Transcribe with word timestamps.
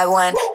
I 0.00 0.06
one. 0.06 0.49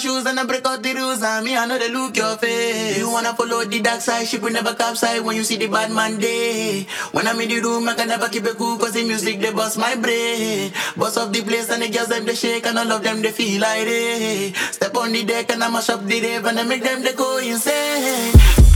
shoes 0.00 0.24
and 0.24 0.40
I 0.40 0.44
break 0.44 0.66
out 0.66 0.82
the 0.82 0.94
rules. 0.94 1.22
And 1.22 1.44
me, 1.44 1.56
I 1.56 1.66
know 1.66 1.78
they 1.78 1.92
look 1.92 2.16
your 2.16 2.36
face. 2.38 2.98
You 2.98 3.10
wanna 3.10 3.34
follow 3.34 3.64
the 3.64 3.80
dark 3.80 4.00
side, 4.00 4.26
ship 4.26 4.42
will 4.42 4.52
never 4.52 4.74
capsize 4.74 5.20
when 5.20 5.36
you 5.36 5.44
see 5.44 5.56
the 5.56 5.66
bad 5.68 5.92
man 5.92 6.18
day. 6.18 6.86
When 7.12 7.26
I'm 7.26 7.40
in 7.40 7.48
the 7.48 7.60
room, 7.60 7.88
I 7.88 7.94
can 7.94 8.08
never 8.08 8.28
keep 8.28 8.44
it 8.44 8.56
cool, 8.56 8.78
cause 8.78 8.92
the 8.92 9.04
music 9.04 9.40
they 9.40 9.52
bust 9.52 9.78
my 9.78 9.94
brain. 9.96 10.72
Bust 10.96 11.18
off 11.18 11.32
the 11.32 11.42
place 11.42 11.70
and 11.70 11.82
the 11.82 11.88
girls 11.88 12.08
them 12.08 12.24
they 12.24 12.34
shake, 12.34 12.66
and 12.66 12.78
all 12.78 12.90
of 12.90 13.02
them 13.02 13.20
they 13.20 13.32
feel 13.32 13.60
like 13.60 13.84
they. 13.84 14.52
Step 14.72 14.96
on 14.96 15.12
the 15.12 15.24
deck 15.24 15.52
and 15.52 15.62
I 15.62 15.70
mash 15.70 15.90
up 15.90 16.04
the 16.04 16.20
rave 16.20 16.44
and 16.44 16.58
I 16.58 16.64
make 16.64 16.82
them 16.82 17.02
they 17.02 17.12
go 17.12 17.38
insane. 17.38 18.69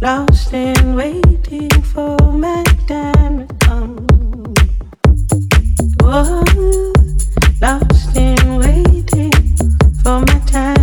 lost 0.00 0.54
and 0.54 0.96
waiting 0.96 1.70
for 1.82 2.16
my 2.32 2.62
time 2.86 3.46
to 3.46 3.54
come. 3.60 4.06
Whoa, 6.00 6.44
lost 7.60 8.16
and 8.16 8.58
waiting 8.58 9.32
for 10.02 10.20
my 10.20 10.38
time. 10.46 10.77